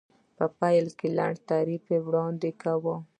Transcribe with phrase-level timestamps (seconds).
[0.37, 3.01] په پیل کې لنډ تعریف نه وړاندې کوم.